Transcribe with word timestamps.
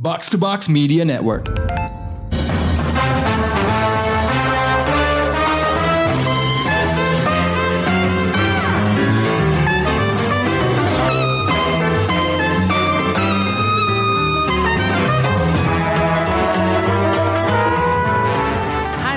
Box 0.00 0.28
to 0.28 0.38
Box 0.38 0.68
Media 0.68 1.04
Network. 1.04 1.46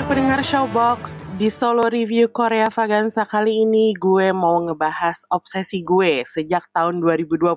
Putting 0.08 0.26
out 0.26 0.38
a 0.38 0.42
show 0.42 0.66
box. 0.66 1.21
Di 1.32 1.48
solo 1.48 1.88
review 1.88 2.28
Korea 2.28 2.68
Vaganza 2.68 3.24
kali 3.24 3.64
ini 3.64 3.96
gue 3.96 4.36
mau 4.36 4.60
ngebahas 4.68 5.24
obsesi 5.32 5.80
gue 5.80 6.28
sejak 6.28 6.68
tahun 6.76 7.00
2020 7.00 7.56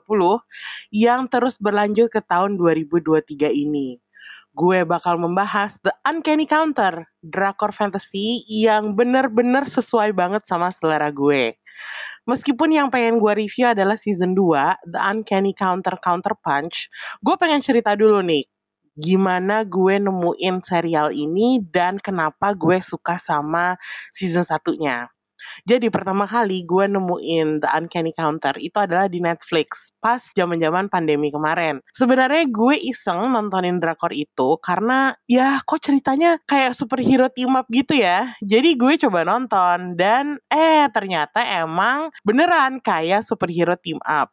yang 0.96 1.28
terus 1.28 1.60
berlanjut 1.60 2.07
ke 2.07 2.24
tahun 2.24 2.56
2023 2.56 3.52
ini. 3.52 4.00
Gue 4.56 4.88
bakal 4.88 5.19
membahas 5.19 5.83
The 5.83 5.92
Uncanny 6.07 6.47
Counter, 6.47 7.11
drakor 7.19 7.75
fantasy 7.75 8.47
yang 8.47 8.96
bener-bener 8.96 9.68
sesuai 9.68 10.16
banget 10.16 10.47
sama 10.47 10.71
selera 10.71 11.11
gue. 11.11 11.60
Meskipun 12.25 12.71
yang 12.71 12.88
pengen 12.88 13.19
gue 13.19 13.33
review 13.36 13.75
adalah 13.75 14.00
season 14.00 14.32
2, 14.33 14.88
The 14.88 15.02
Uncanny 15.11 15.52
Counter 15.52 16.00
Counter 16.00 16.33
Punch, 16.39 16.88
gue 17.19 17.36
pengen 17.36 17.60
cerita 17.60 17.94
dulu 17.94 18.24
nih, 18.24 18.47
gimana 18.95 19.67
gue 19.67 19.99
nemuin 19.99 20.63
serial 20.63 21.11
ini 21.11 21.59
dan 21.61 21.99
kenapa 21.99 22.55
gue 22.55 22.79
suka 22.79 23.19
sama 23.19 23.75
season 24.15 24.47
satunya. 24.47 25.11
Jadi 25.65 25.87
pertama 25.93 26.25
kali 26.27 26.65
gue 26.68 26.85
nemuin 26.89 27.63
The 27.63 27.69
Uncanny 27.77 28.11
Counter 28.15 28.55
itu 28.59 28.75
adalah 28.77 29.07
di 29.07 29.21
Netflix 29.23 29.93
pas 30.01 30.19
zaman-zaman 30.33 30.91
pandemi 30.91 31.29
kemarin. 31.31 31.79
Sebenarnya 31.93 32.45
gue 32.49 32.75
iseng 32.81 33.30
nontonin 33.31 33.80
drakor 33.80 34.11
itu 34.11 34.58
karena 34.59 35.16
ya 35.30 35.61
kok 35.63 35.81
ceritanya 35.81 36.38
kayak 36.45 36.75
superhero 36.75 37.30
team 37.31 37.55
up 37.55 37.67
gitu 37.71 37.97
ya. 37.97 38.33
Jadi 38.43 38.75
gue 38.77 38.93
coba 39.07 39.25
nonton 39.25 39.95
dan 39.97 40.37
eh 40.49 40.87
ternyata 40.91 41.41
emang 41.61 42.11
beneran 42.25 42.81
kayak 42.81 43.23
superhero 43.25 43.77
team 43.80 44.02
up. 44.03 44.31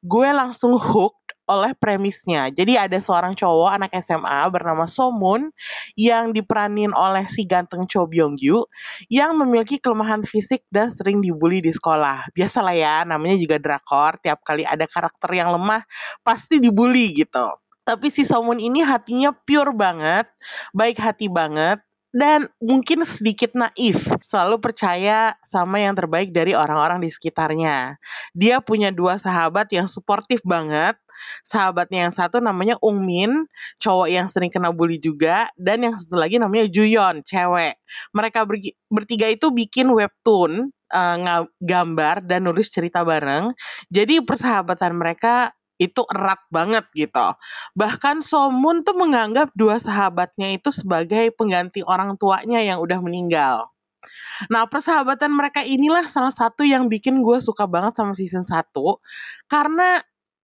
Gue 0.00 0.32
langsung 0.32 0.80
hooked 0.80 1.19
oleh 1.50 1.74
premisnya. 1.74 2.46
Jadi 2.54 2.78
ada 2.78 2.94
seorang 3.02 3.34
cowok 3.34 3.70
anak 3.74 3.90
SMA 3.98 4.46
bernama 4.54 4.86
Somun 4.86 5.50
yang 5.98 6.30
diperanin 6.30 6.94
oleh 6.94 7.26
si 7.26 7.42
ganteng 7.42 7.90
Cho 7.90 8.06
Byung 8.06 8.38
Gyu 8.38 8.62
yang 9.10 9.34
memiliki 9.34 9.82
kelemahan 9.82 10.22
fisik 10.22 10.62
dan 10.70 10.86
sering 10.94 11.18
dibully 11.18 11.58
di 11.58 11.74
sekolah. 11.74 12.30
Biasalah 12.30 12.74
ya, 12.78 12.96
namanya 13.02 13.34
juga 13.34 13.58
drakor, 13.58 14.22
tiap 14.22 14.46
kali 14.46 14.62
ada 14.62 14.86
karakter 14.86 15.34
yang 15.34 15.50
lemah 15.50 15.82
pasti 16.22 16.62
dibully 16.62 17.10
gitu. 17.18 17.50
Tapi 17.82 18.06
si 18.06 18.22
Somun 18.22 18.62
ini 18.62 18.86
hatinya 18.86 19.34
pure 19.34 19.74
banget, 19.74 20.30
baik 20.70 21.02
hati 21.02 21.26
banget, 21.26 21.82
dan 22.10 22.50
mungkin 22.58 23.06
sedikit 23.06 23.54
naif, 23.54 24.10
selalu 24.18 24.58
percaya 24.58 25.38
sama 25.46 25.78
yang 25.78 25.94
terbaik 25.94 26.34
dari 26.34 26.54
orang-orang 26.58 26.98
di 26.98 27.10
sekitarnya. 27.10 27.98
Dia 28.34 28.58
punya 28.58 28.90
dua 28.90 29.14
sahabat 29.14 29.70
yang 29.70 29.86
suportif 29.86 30.42
banget, 30.42 30.98
sahabatnya 31.46 32.10
yang 32.10 32.14
satu 32.14 32.42
namanya 32.42 32.74
Ung 32.82 33.06
Min, 33.06 33.46
cowok 33.78 34.08
yang 34.10 34.26
sering 34.26 34.50
kena 34.50 34.74
bully 34.74 34.98
juga, 34.98 35.46
dan 35.54 35.86
yang 35.86 35.94
satu 35.94 36.18
lagi 36.18 36.42
namanya 36.42 36.66
Juyon, 36.66 37.22
cewek. 37.22 37.78
Mereka 38.10 38.42
bertiga 38.90 39.26
itu 39.30 39.54
bikin 39.54 39.86
webtoon, 39.94 40.74
nga- 40.90 41.46
gambar 41.62 42.26
dan 42.26 42.42
nulis 42.42 42.66
cerita 42.66 43.06
bareng. 43.06 43.54
Jadi 43.86 44.18
persahabatan 44.26 44.98
mereka 44.98 45.54
itu 45.80 46.04
erat 46.12 46.44
banget 46.52 46.84
gitu. 46.92 47.32
Bahkan 47.72 48.20
Somun 48.20 48.84
tuh 48.84 48.92
menganggap 48.94 49.48
dua 49.56 49.80
sahabatnya 49.80 50.52
itu 50.52 50.68
sebagai 50.68 51.32
pengganti 51.32 51.80
orang 51.80 52.20
tuanya 52.20 52.60
yang 52.60 52.84
udah 52.84 53.00
meninggal. 53.00 53.72
Nah, 54.52 54.64
persahabatan 54.68 55.32
mereka 55.32 55.60
inilah 55.64 56.04
salah 56.08 56.32
satu 56.32 56.64
yang 56.64 56.88
bikin 56.88 57.20
gue 57.20 57.40
suka 57.40 57.68
banget 57.68 57.96
sama 57.96 58.12
season 58.16 58.44
1 58.48 58.72
karena 59.48 60.00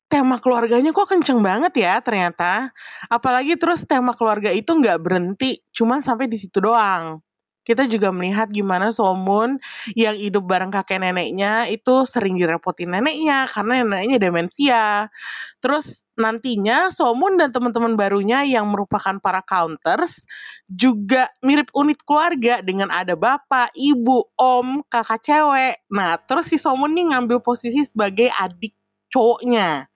tema 0.07 0.39
keluarganya 0.39 0.95
kok 0.95 1.09
kenceng 1.09 1.41
banget 1.41 1.73
ya 1.81 1.99
ternyata. 2.05 2.71
Apalagi 3.09 3.57
terus 3.57 3.85
tema 3.89 4.13
keluarga 4.13 4.53
itu 4.53 4.69
nggak 4.69 5.01
berhenti 5.01 5.61
cuman 5.73 6.05
sampai 6.05 6.29
di 6.29 6.37
situ 6.41 6.61
doang. 6.61 7.26
Kita 7.67 7.91
juga 7.91 8.15
melihat 8.15 8.47
gimana 8.47 8.95
Somun 8.95 9.59
yang 9.99 10.15
hidup 10.15 10.47
bareng 10.47 10.71
kakek 10.71 11.03
neneknya 11.03 11.67
itu 11.67 12.07
sering 12.07 12.39
direpotin 12.39 12.95
neneknya 12.95 13.51
karena 13.51 13.83
neneknya 13.83 14.23
demensia. 14.23 15.11
Terus 15.59 16.07
nantinya 16.15 16.95
Somun 16.95 17.35
dan 17.35 17.51
teman-teman 17.51 17.99
barunya 17.99 18.47
yang 18.47 18.71
merupakan 18.71 19.19
para 19.19 19.43
counters 19.43 20.23
juga 20.71 21.27
mirip 21.43 21.67
unit 21.75 21.99
keluarga 22.07 22.63
dengan 22.63 22.87
ada 22.95 23.19
bapak, 23.19 23.75
ibu, 23.75 24.31
om, 24.39 24.87
kakak 24.87 25.27
cewek. 25.27 25.83
Nah, 25.91 26.23
terus 26.23 26.47
si 26.47 26.63
Somun 26.63 26.95
nih 26.95 27.11
ngambil 27.11 27.43
posisi 27.43 27.83
sebagai 27.83 28.31
adik 28.31 28.79
cowoknya. 29.11 29.91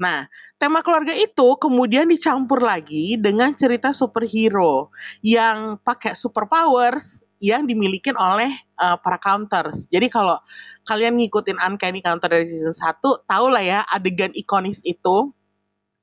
Nah, 0.00 0.24
tema 0.60 0.84
keluarga 0.84 1.16
itu 1.16 1.56
kemudian 1.56 2.04
dicampur 2.04 2.60
lagi 2.60 3.16
dengan 3.16 3.56
cerita 3.56 3.96
superhero 3.96 4.92
yang 5.24 5.80
pakai 5.80 6.12
superpowers 6.12 7.24
yang 7.40 7.64
dimiliki 7.64 8.12
oleh 8.12 8.52
uh, 8.76 9.00
para 9.00 9.16
counters. 9.16 9.88
Jadi 9.88 10.12
kalau 10.12 10.36
kalian 10.84 11.16
ngikutin 11.16 11.56
Uncanny 11.56 12.04
Counter 12.04 12.28
dari 12.28 12.44
season 12.44 12.76
1, 12.76 13.00
tau 13.24 13.48
lah 13.48 13.64
ya 13.64 13.80
adegan 13.88 14.28
ikonis 14.36 14.84
itu 14.84 15.32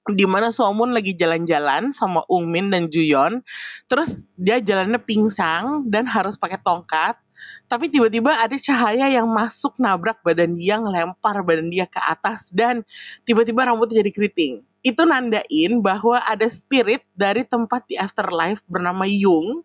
di 0.09 0.25
mana 0.25 0.49
Somun 0.49 0.95
lagi 0.95 1.13
jalan-jalan 1.13 1.93
sama 1.93 2.23
Ung 2.25 2.49
Min 2.49 2.73
dan 2.73 2.89
Juyon, 2.89 3.43
terus 3.85 4.23
dia 4.39 4.57
jalannya 4.57 4.97
pingsang 5.03 5.85
dan 5.85 6.07
harus 6.07 6.39
pakai 6.39 6.57
tongkat, 6.63 7.19
tapi 7.67 7.91
tiba-tiba 7.91 8.31
ada 8.31 8.55
cahaya 8.55 9.11
yang 9.11 9.27
masuk 9.27 9.75
nabrak 9.77 10.23
badan 10.23 10.55
dia, 10.55 10.79
ngelempar 10.79 11.43
badan 11.43 11.67
dia 11.67 11.83
ke 11.83 11.99
atas 11.99 12.49
dan 12.55 12.87
tiba-tiba 13.27 13.67
rambutnya 13.67 13.99
jadi 13.99 14.11
keriting. 14.15 14.53
Itu 14.79 15.03
nandain 15.03 15.83
bahwa 15.83 16.23
ada 16.23 16.47
spirit 16.47 17.03
dari 17.11 17.43
tempat 17.43 17.83
di 17.91 17.99
afterlife 17.99 18.63
bernama 18.71 19.03
Yung 19.03 19.59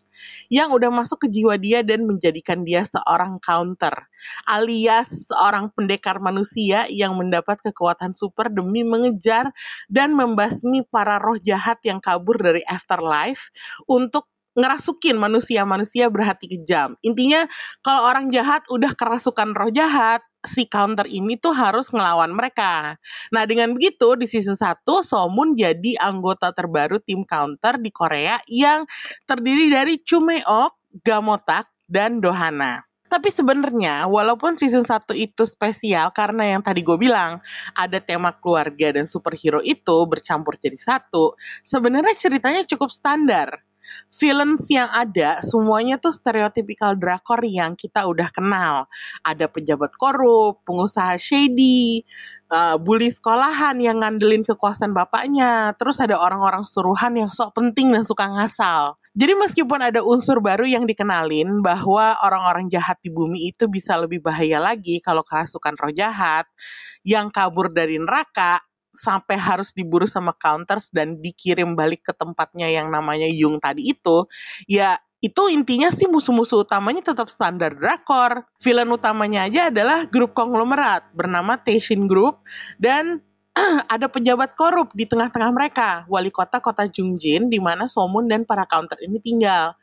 yang 0.50 0.74
udah 0.74 0.90
masuk 0.90 1.26
ke 1.26 1.28
jiwa 1.30 1.54
dia 1.58 1.86
dan 1.86 2.06
menjadikan 2.06 2.66
dia 2.66 2.82
seorang 2.86 3.38
counter 3.42 4.06
alias 4.46 5.26
seorang 5.26 5.70
pendekar 5.74 6.22
manusia 6.22 6.86
yang 6.88 7.18
mendapat 7.18 7.58
kekuatan 7.58 8.14
super 8.14 8.48
demi 8.50 8.86
mengejar 8.86 9.50
dan 9.90 10.14
membasmi 10.14 10.86
para 10.86 11.18
roh 11.18 11.38
jahat 11.38 11.82
yang 11.82 11.98
kabur 11.98 12.38
dari 12.38 12.62
afterlife 12.70 13.50
untuk 13.90 14.30
ngerasukin 14.52 15.16
manusia-manusia 15.16 16.12
berhati 16.12 16.48
kejam. 16.48 16.96
Intinya 17.00 17.48
kalau 17.80 18.08
orang 18.08 18.28
jahat 18.28 18.64
udah 18.68 18.92
kerasukan 18.92 19.56
roh 19.56 19.72
jahat, 19.72 20.20
si 20.42 20.66
counter 20.66 21.06
ini 21.06 21.38
tuh 21.38 21.54
harus 21.54 21.88
ngelawan 21.88 22.34
mereka. 22.34 22.98
Nah 23.30 23.46
dengan 23.46 23.72
begitu 23.72 24.18
di 24.18 24.26
season 24.26 24.58
1 24.58 24.82
Somun 24.84 25.54
jadi 25.54 25.96
anggota 26.02 26.50
terbaru 26.50 26.98
tim 27.00 27.22
counter 27.22 27.78
di 27.78 27.90
Korea 27.94 28.42
yang 28.50 28.84
terdiri 29.24 29.70
dari 29.70 30.02
Chumeok, 30.02 30.92
Gamotak, 31.06 31.70
dan 31.86 32.18
Dohana. 32.18 32.82
Tapi 33.12 33.28
sebenarnya 33.28 34.08
walaupun 34.08 34.56
season 34.56 34.88
1 34.88 35.12
itu 35.12 35.44
spesial 35.44 36.08
karena 36.16 36.56
yang 36.56 36.64
tadi 36.64 36.80
gue 36.80 36.96
bilang 36.96 37.44
ada 37.76 38.00
tema 38.00 38.32
keluarga 38.32 38.96
dan 38.96 39.04
superhero 39.04 39.60
itu 39.60 40.08
bercampur 40.08 40.56
jadi 40.56 40.80
satu, 40.80 41.36
sebenarnya 41.60 42.16
ceritanya 42.16 42.64
cukup 42.64 42.88
standar 42.88 43.60
villains 44.12 44.66
yang 44.68 44.88
ada 44.90 45.40
semuanya 45.44 45.96
tuh 45.98 46.14
stereotypical 46.14 46.94
drakor 46.94 47.40
yang 47.46 47.74
kita 47.74 48.04
udah 48.04 48.28
kenal. 48.30 48.86
Ada 49.24 49.48
pejabat 49.48 49.94
korup, 49.96 50.62
pengusaha 50.66 51.18
shady, 51.18 52.04
uh, 52.52 52.76
bully 52.76 53.08
sekolahan 53.08 53.80
yang 53.80 54.04
ngandelin 54.04 54.44
kekuasaan 54.44 54.92
bapaknya, 54.92 55.72
terus 55.80 55.98
ada 55.98 56.20
orang-orang 56.20 56.68
suruhan 56.68 57.16
yang 57.16 57.30
sok 57.32 57.56
penting 57.56 57.90
dan 57.90 58.04
suka 58.04 58.28
ngasal. 58.28 59.00
Jadi 59.12 59.36
meskipun 59.36 59.80
ada 59.92 60.00
unsur 60.00 60.40
baru 60.40 60.64
yang 60.64 60.88
dikenalin 60.88 61.60
bahwa 61.60 62.16
orang-orang 62.24 62.72
jahat 62.72 62.96
di 63.04 63.12
bumi 63.12 63.52
itu 63.52 63.68
bisa 63.68 63.92
lebih 64.00 64.24
bahaya 64.24 64.56
lagi 64.56 65.04
kalau 65.04 65.20
kerasukan 65.20 65.76
roh 65.76 65.92
jahat 65.92 66.48
yang 67.04 67.28
kabur 67.28 67.68
dari 67.68 68.00
neraka, 68.00 68.64
sampai 68.92 69.40
harus 69.40 69.72
diburu 69.72 70.04
sama 70.04 70.36
counters 70.36 70.92
dan 70.92 71.18
dikirim 71.18 71.72
balik 71.74 72.04
ke 72.06 72.12
tempatnya 72.12 72.68
yang 72.68 72.92
namanya 72.92 73.26
Yung 73.32 73.58
tadi 73.58 73.92
itu, 73.92 74.28
ya 74.68 75.00
itu 75.22 75.42
intinya 75.54 75.88
sih 75.94 76.10
musuh-musuh 76.10 76.66
utamanya 76.66 77.14
tetap 77.14 77.30
standar 77.30 77.78
drakor. 77.78 78.42
Villain 78.58 78.90
utamanya 78.90 79.46
aja 79.46 79.70
adalah 79.70 80.02
grup 80.10 80.34
konglomerat 80.34 81.14
bernama 81.14 81.54
Taishin 81.54 82.10
Group 82.10 82.42
dan 82.82 83.22
ada 83.94 84.08
pejabat 84.08 84.56
korup 84.58 84.90
di 84.96 85.04
tengah-tengah 85.04 85.50
mereka, 85.52 85.88
wali 86.08 86.32
kota 86.32 86.58
kota 86.58 86.88
Jungjin 86.88 87.52
di 87.52 87.60
mana 87.60 87.84
Somun 87.84 88.26
dan 88.26 88.42
para 88.42 88.64
counter 88.66 88.98
ini 89.04 89.20
tinggal. 89.22 89.76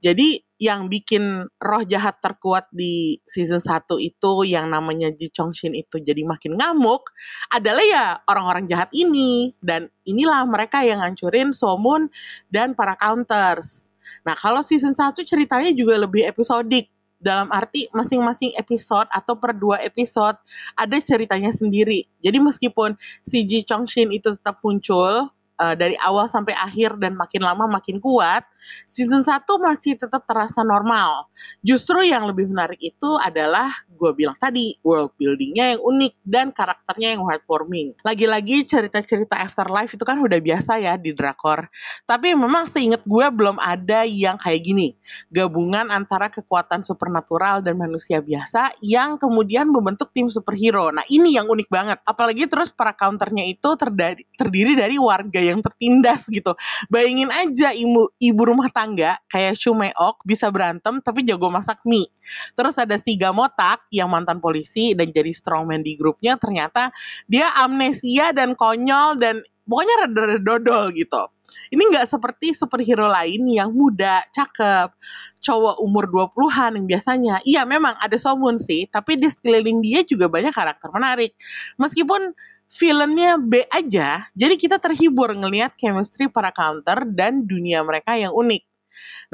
Jadi 0.00 0.40
yang 0.60 0.92
bikin 0.92 1.48
roh 1.56 1.84
jahat 1.88 2.20
terkuat 2.20 2.68
di 2.68 3.16
season 3.24 3.64
1 3.64 3.96
itu 4.00 4.32
yang 4.44 4.68
namanya 4.68 5.08
Ji 5.12 5.32
Chong 5.32 5.56
Shin 5.56 5.72
itu 5.72 5.96
jadi 6.00 6.20
makin 6.24 6.56
ngamuk 6.56 7.08
adalah 7.48 7.80
ya 7.80 8.04
orang-orang 8.28 8.68
jahat 8.68 8.92
ini 8.92 9.56
dan 9.64 9.88
inilah 10.04 10.44
mereka 10.44 10.84
yang 10.84 11.00
ngancurin 11.00 11.56
Somun 11.56 12.12
dan 12.52 12.76
para 12.76 12.92
counters. 13.00 13.88
Nah, 14.24 14.36
kalau 14.36 14.60
season 14.60 14.92
1 14.92 15.16
ceritanya 15.24 15.72
juga 15.72 15.96
lebih 15.96 16.28
episodik 16.28 16.92
dalam 17.20 17.52
arti 17.52 17.84
masing-masing 17.92 18.56
episode 18.56 19.04
atau 19.12 19.36
per 19.36 19.52
dua 19.52 19.76
episode 19.84 20.40
ada 20.72 20.96
ceritanya 20.96 21.52
sendiri. 21.52 22.08
Jadi 22.24 22.40
meskipun 22.40 22.96
si 23.20 23.44
Ji 23.44 23.60
Chong 23.64 23.84
Shin 23.84 24.08
itu 24.08 24.32
tetap 24.32 24.64
muncul 24.64 25.28
uh, 25.60 25.76
dari 25.76 25.94
awal 26.00 26.24
sampai 26.26 26.56
akhir 26.56 26.96
dan 26.96 27.14
makin 27.14 27.44
lama 27.44 27.68
makin 27.68 28.00
kuat, 28.00 28.48
season 28.88 29.20
1 29.20 29.44
masih 29.60 30.00
tetap 30.00 30.24
terasa 30.24 30.64
normal. 30.64 31.28
Justru 31.60 32.00
yang 32.06 32.24
lebih 32.24 32.48
menarik 32.48 32.80
itu 32.80 33.10
adalah 33.20 33.68
gue 34.00 34.12
bilang 34.16 34.36
tadi, 34.40 34.80
world 34.80 35.12
buildingnya 35.20 35.76
yang 35.76 35.80
unik 35.84 36.14
dan 36.24 36.46
karakternya 36.56 37.12
yang 37.16 37.22
heartwarming. 37.26 37.92
Lagi-lagi 38.00 38.64
cerita-cerita 38.64 39.36
afterlife 39.36 39.92
itu 39.92 40.04
kan 40.06 40.16
udah 40.16 40.40
biasa 40.40 40.80
ya 40.80 40.96
di 40.96 41.12
drakor. 41.12 41.68
Tapi 42.08 42.32
memang 42.32 42.64
seinget 42.64 43.04
gue 43.04 43.26
belum 43.28 43.60
ada 43.60 44.08
yang 44.08 44.40
kayak 44.40 44.60
gini. 44.64 44.96
Gabungan 45.28 45.92
antara 45.92 46.32
kekuatan 46.32 46.80
supernatural 46.86 47.60
dan 47.60 47.76
manusia 47.76 48.22
biasa 48.24 48.72
yang 48.80 49.20
kemudian 49.20 49.68
membentuk 49.68 50.08
tim 50.14 50.32
superhero. 50.32 50.88
Nah 50.94 51.04
ini 51.12 51.36
yang 51.36 51.50
unik 51.50 51.68
banget. 51.68 51.98
Apalagi 52.06 52.46
terus 52.48 52.70
para 52.70 52.94
counternya 52.94 53.44
itu 53.44 53.74
terdiri, 53.76 54.72
dari 54.76 54.96
warga 54.96 55.42
yang 55.42 55.49
tertindas 55.58 56.30
gitu. 56.30 56.54
Bayangin 56.86 57.34
aja 57.34 57.74
ibu, 57.74 58.14
ibu 58.22 58.42
rumah 58.46 58.70
tangga 58.70 59.18
kayak 59.26 59.58
Shumeok 59.58 60.22
bisa 60.22 60.46
berantem 60.54 61.02
tapi 61.02 61.26
jago 61.26 61.50
masak 61.50 61.82
mie. 61.82 62.06
Terus 62.54 62.78
ada 62.78 62.94
si 62.94 63.18
Gamotak 63.18 63.90
yang 63.90 64.06
mantan 64.06 64.38
polisi 64.38 64.94
dan 64.94 65.10
jadi 65.10 65.34
strongman 65.34 65.82
di 65.82 65.98
grupnya 65.98 66.38
ternyata 66.38 66.94
dia 67.26 67.50
amnesia 67.58 68.30
dan 68.30 68.54
konyol 68.54 69.18
dan 69.18 69.42
pokoknya 69.66 69.94
rada-rada 70.06 70.38
dodol 70.38 70.94
gitu. 70.94 71.26
Ini 71.70 71.82
nggak 71.82 72.06
seperti 72.06 72.54
superhero 72.54 73.10
lain 73.10 73.42
yang 73.50 73.74
muda, 73.74 74.22
cakep, 74.30 74.94
cowok 75.42 75.82
umur 75.82 76.06
20-an 76.06 76.78
yang 76.78 76.86
biasanya. 76.86 77.36
Iya 77.42 77.62
memang 77.66 77.98
ada 77.98 78.14
Somun 78.14 78.54
sih, 78.58 78.86
tapi 78.86 79.18
di 79.18 79.26
sekeliling 79.26 79.82
dia 79.82 80.06
juga 80.06 80.30
banyak 80.30 80.54
karakter 80.54 80.88
menarik. 80.94 81.34
Meskipun 81.78 82.34
filmnya 82.70 83.34
B 83.34 83.66
aja, 83.66 84.30
jadi 84.30 84.54
kita 84.54 84.78
terhibur 84.78 85.34
ngelihat 85.34 85.74
chemistry 85.74 86.30
para 86.30 86.54
counter 86.54 87.02
dan 87.10 87.42
dunia 87.42 87.82
mereka 87.82 88.14
yang 88.14 88.30
unik. 88.30 88.62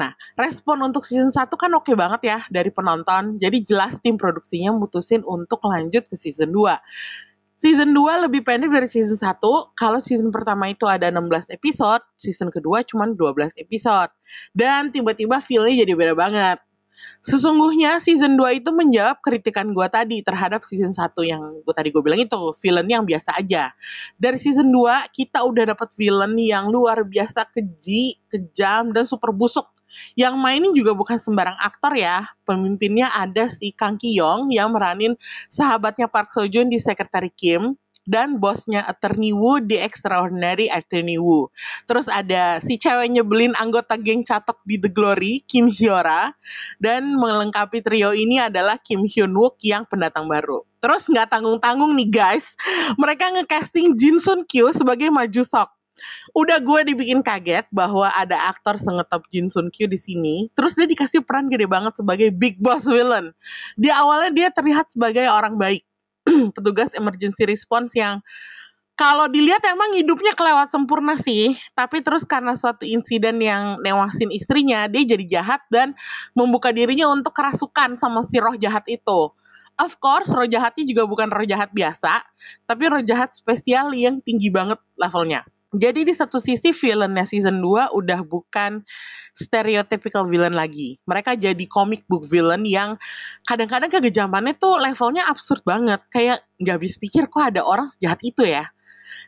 Nah, 0.01 0.13
respon 0.33 0.81
untuk 0.81 1.05
season 1.05 1.29
1 1.29 1.53
kan 1.53 1.69
oke 1.77 1.93
banget 1.93 2.21
ya 2.25 2.39
dari 2.49 2.73
penonton. 2.73 3.37
Jadi 3.37 3.57
jelas 3.61 4.01
tim 4.01 4.17
produksinya 4.17 4.73
mutusin 4.73 5.21
untuk 5.21 5.61
lanjut 5.65 6.05
ke 6.05 6.15
season 6.17 6.49
2. 6.49 6.77
Season 7.57 7.89
2 7.89 8.29
lebih 8.29 8.45
pendek 8.45 8.69
dari 8.69 8.85
season 8.85 9.17
1. 9.17 9.41
Kalau 9.73 9.97
season 9.97 10.29
pertama 10.29 10.69
itu 10.69 10.85
ada 10.85 11.09
16 11.09 11.49
episode, 11.49 12.05
season 12.13 12.53
kedua 12.53 12.85
cuma 12.85 13.09
12 13.09 13.57
episode. 13.57 14.13
Dan 14.53 14.93
tiba-tiba 14.93 15.41
feel-nya 15.41 15.81
jadi 15.81 15.93
beda 15.97 16.13
banget. 16.13 16.57
Sesungguhnya 17.21 17.97
season 17.99 18.37
2 18.39 18.61
itu 18.63 18.69
menjawab 18.71 19.19
kritikan 19.19 19.71
gue 19.73 19.87
tadi 19.89 20.21
terhadap 20.23 20.63
season 20.63 20.93
1 20.93 21.11
yang 21.27 21.41
gue 21.61 21.73
tadi 21.75 21.89
gue 21.91 22.01
bilang 22.01 22.21
itu, 22.21 22.39
villain 22.61 22.87
yang 22.87 23.03
biasa 23.03 23.37
aja. 23.37 23.73
Dari 24.15 24.37
season 24.37 24.69
2 24.69 25.11
kita 25.11 25.43
udah 25.43 25.75
dapat 25.75 25.89
villain 25.97 26.33
yang 26.37 26.69
luar 26.69 27.03
biasa 27.03 27.49
keji, 27.49 28.21
kejam, 28.29 28.93
dan 28.93 29.03
super 29.03 29.33
busuk 29.33 29.67
yang 30.19 30.35
mainin 30.37 30.75
juga 30.75 30.93
bukan 30.93 31.17
sembarang 31.17 31.57
aktor 31.57 31.95
ya. 31.95 32.27
Pemimpinnya 32.43 33.11
ada 33.11 33.47
si 33.47 33.73
Kang 33.73 33.95
Ki 33.95 34.15
Yong 34.15 34.51
yang 34.53 34.71
meranin 34.71 35.15
sahabatnya 35.47 36.11
Park 36.11 36.31
Seo 36.31 36.45
Joon 36.47 36.69
di 36.69 36.77
Secretary 36.77 37.31
Kim 37.31 37.75
dan 38.07 38.39
bosnya 38.39 38.87
Attorney 38.87 39.35
Woo 39.35 39.59
di 39.59 39.75
Extraordinary 39.75 40.71
Attorney 40.71 41.19
Woo. 41.19 41.51
Terus 41.83 42.07
ada 42.07 42.63
si 42.63 42.79
cewek 42.79 43.11
nyebelin 43.11 43.51
anggota 43.59 43.99
geng 43.99 44.23
catok 44.23 44.63
di 44.63 44.79
The 44.79 44.87
Glory, 44.87 45.43
Kim 45.43 45.67
Hyora. 45.67 46.31
Dan 46.79 47.19
melengkapi 47.19 47.83
trio 47.83 48.15
ini 48.15 48.39
adalah 48.39 48.79
Kim 48.79 49.03
Hyun 49.03 49.35
Wook 49.35 49.59
yang 49.61 49.83
pendatang 49.83 50.31
baru. 50.31 50.63
Terus 50.79 51.11
nggak 51.11 51.35
tanggung-tanggung 51.35 51.91
nih 51.99 52.09
guys, 52.09 52.55
mereka 52.95 53.27
ngecasting 53.35 53.99
Jin 53.99 54.17
Sun 54.17 54.47
Kyu 54.47 54.71
sebagai 54.71 55.11
Maju 55.11 55.43
Sok 55.43 55.77
udah 56.37 56.61
gue 56.61 56.93
dibikin 56.93 57.25
kaget 57.25 57.65
bahwa 57.73 58.09
ada 58.13 58.37
aktor 58.53 58.77
sengetop 58.77 59.25
Jin 59.33 59.49
Sun 59.49 59.73
Kyu 59.73 59.89
di 59.89 59.97
sini. 59.97 60.35
Terus 60.53 60.77
dia 60.77 60.85
dikasih 60.85 61.25
peran 61.25 61.49
gede 61.49 61.65
banget 61.65 61.97
sebagai 61.97 62.29
big 62.29 62.61
boss 62.61 62.85
villain. 62.85 63.33
Di 63.73 63.89
awalnya 63.89 64.31
dia 64.33 64.49
terlihat 64.53 64.93
sebagai 64.93 65.25
orang 65.25 65.57
baik, 65.57 65.81
petugas 66.55 66.91
emergency 66.93 67.47
response 67.47 67.95
yang 67.95 68.19
kalau 68.97 69.29
dilihat 69.29 69.61
emang 69.69 69.93
hidupnya 69.93 70.33
kelewat 70.33 70.73
sempurna 70.73 71.13
sih, 71.21 71.53
tapi 71.77 72.01
terus 72.01 72.25
karena 72.25 72.57
suatu 72.57 72.81
insiden 72.81 73.37
yang 73.37 73.77
newasin 73.85 74.33
istrinya, 74.33 74.89
dia 74.89 75.05
jadi 75.05 75.37
jahat 75.37 75.61
dan 75.69 75.93
membuka 76.33 76.73
dirinya 76.73 77.05
untuk 77.13 77.29
kerasukan 77.37 77.93
sama 77.93 78.25
si 78.25 78.41
roh 78.41 78.57
jahat 78.57 78.89
itu. 78.89 79.29
Of 79.77 80.01
course, 80.01 80.33
roh 80.33 80.49
jahatnya 80.49 80.81
juga 80.81 81.05
bukan 81.05 81.29
roh 81.29 81.45
jahat 81.45 81.69
biasa, 81.77 82.25
tapi 82.65 82.89
roh 82.89 83.05
jahat 83.05 83.37
spesial 83.37 83.93
yang 83.93 84.17
tinggi 84.25 84.49
banget 84.49 84.81
levelnya. 84.97 85.45
Jadi 85.75 86.07
di 86.07 86.13
satu 86.15 86.39
sisi 86.39 86.71
villainnya 86.71 87.27
season 87.27 87.59
2 87.59 87.91
udah 87.91 88.23
bukan 88.23 88.87
stereotypical 89.35 90.23
villain 90.31 90.55
lagi. 90.55 90.95
Mereka 91.03 91.35
jadi 91.35 91.65
comic 91.67 92.07
book 92.07 92.23
villain 92.23 92.63
yang 92.63 92.95
kadang-kadang 93.43 93.91
kegejamannya 93.91 94.55
tuh 94.55 94.79
levelnya 94.79 95.27
absurd 95.27 95.67
banget. 95.67 95.99
Kayak 96.07 96.47
nggak 96.55 96.75
habis 96.79 96.95
pikir 96.95 97.27
kok 97.27 97.51
ada 97.51 97.67
orang 97.67 97.91
sejahat 97.91 98.23
itu 98.23 98.47
ya. 98.47 98.63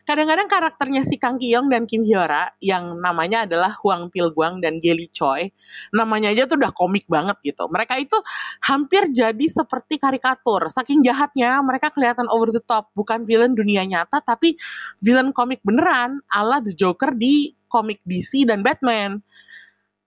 Kadang-kadang 0.04 0.48
karakternya 0.50 1.02
si 1.06 1.20
Kang 1.20 1.36
Kiyong 1.36 1.70
dan 1.70 1.84
Kim 1.84 2.02
Hyora 2.02 2.50
yang 2.58 2.98
namanya 2.98 3.44
adalah 3.44 3.72
Huang 3.80 4.08
Pilguang 4.08 4.58
dan 4.58 4.80
Gelly 4.82 5.08
Choi, 5.12 5.50
namanya 5.94 6.32
aja 6.32 6.48
tuh 6.48 6.58
udah 6.58 6.72
komik 6.74 7.06
banget 7.06 7.36
gitu. 7.44 7.68
Mereka 7.70 8.00
itu 8.00 8.18
hampir 8.64 9.10
jadi 9.12 9.46
seperti 9.46 10.00
karikatur. 10.00 10.68
Saking 10.72 11.04
jahatnya 11.04 11.60
mereka 11.60 11.92
kelihatan 11.92 12.26
over 12.32 12.50
the 12.50 12.62
top, 12.62 12.90
bukan 12.96 13.22
villain 13.22 13.52
dunia 13.54 13.84
nyata 13.86 14.22
tapi 14.24 14.56
villain 14.98 15.30
komik 15.30 15.62
beneran 15.62 16.22
ala 16.30 16.58
The 16.60 16.74
Joker 16.74 17.14
di 17.14 17.54
komik 17.70 18.02
DC 18.02 18.50
dan 18.50 18.66
Batman. 18.66 19.22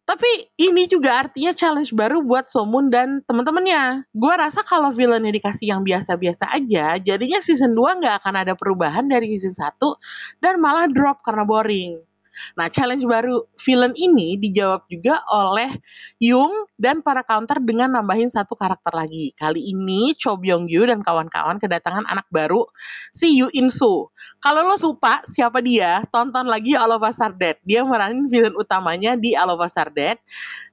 Tapi 0.03 0.51
ini 0.59 0.83
juga 0.91 1.23
artinya 1.23 1.55
challenge 1.55 1.95
baru 1.95 2.19
buat 2.19 2.51
Somun 2.51 2.91
dan 2.91 3.23
teman-temannya. 3.23 4.03
Gue 4.11 4.33
rasa 4.35 4.59
kalau 4.67 4.91
villainnya 4.91 5.31
dikasih 5.31 5.71
yang 5.71 5.81
biasa-biasa 5.81 6.51
aja, 6.51 6.99
jadinya 6.99 7.39
season 7.39 7.71
2 7.71 8.03
nggak 8.03 8.15
akan 8.19 8.35
ada 8.43 8.53
perubahan 8.59 9.07
dari 9.07 9.31
season 9.31 9.55
1 9.55 9.79
dan 10.43 10.59
malah 10.59 10.91
drop 10.91 11.23
karena 11.23 11.47
boring. 11.47 12.12
Nah, 12.57 12.67
challenge 12.69 13.05
baru 13.05 13.45
villain 13.61 13.93
ini 13.95 14.35
dijawab 14.37 14.85
juga 14.89 15.21
oleh 15.29 15.73
Yung 16.19 16.67
dan 16.75 16.99
para 16.99 17.23
counter 17.23 17.59
dengan 17.63 17.95
nambahin 17.95 18.27
satu 18.27 18.57
karakter 18.57 18.91
lagi. 18.91 19.31
Kali 19.37 19.71
ini 19.71 20.17
Cho 20.17 20.35
Byung 20.35 20.67
Yu 20.67 20.87
dan 20.87 20.99
kawan-kawan 20.99 21.57
kedatangan 21.61 22.03
anak 22.09 22.27
baru 22.33 22.65
si 23.13 23.39
Yu 23.39 23.47
In 23.55 23.69
Soo. 23.69 24.11
Kalau 24.43 24.65
lo 24.67 24.75
lupa 24.75 25.23
siapa 25.23 25.63
dia, 25.63 26.03
tonton 26.11 26.49
lagi 26.49 26.75
All 26.75 26.91
Dead. 27.39 27.57
Dia 27.63 27.85
meranin 27.87 28.27
villain 28.27 28.55
utamanya 28.57 29.15
di 29.15 29.33
All 29.37 29.55
Dead. 29.95 30.17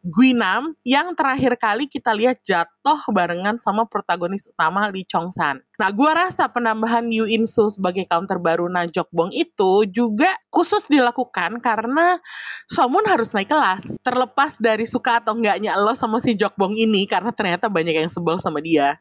Guinam 0.00 0.72
yang 0.80 1.12
terakhir 1.12 1.60
kali 1.60 1.84
kita 1.84 2.16
lihat 2.16 2.40
jatuh 2.40 2.96
barengan 3.12 3.60
sama 3.60 3.84
protagonis 3.84 4.48
utama 4.48 4.88
Lee 4.88 5.04
Chong 5.04 5.28
San. 5.28 5.60
Nah, 5.76 5.92
gua 5.92 6.16
rasa 6.16 6.48
penambahan 6.48 7.04
Yu 7.12 7.28
In 7.28 7.44
Soo 7.44 7.68
sebagai 7.68 8.08
counter 8.08 8.40
baru 8.40 8.64
Najok 8.72 9.12
Bong 9.12 9.28
itu 9.36 9.84
juga 9.92 10.32
khusus 10.48 10.88
dilakukan 10.88 11.60
karena 11.60 12.16
Somun 12.64 13.04
harus 13.04 13.36
naik 13.36 13.52
kelas. 13.52 14.00
Terlepas 14.00 14.56
dari 14.56 14.88
suka 14.88 15.20
atau 15.20 15.36
enggaknya 15.36 15.76
lo 15.76 15.92
sama 15.92 16.16
si 16.16 16.32
Jok 16.32 16.56
Bong 16.56 16.80
ini 16.80 17.04
karena 17.04 17.28
ternyata 17.28 17.68
banyak 17.68 18.00
yang 18.00 18.08
sebel 18.08 18.40
sama 18.40 18.64
dia. 18.64 18.96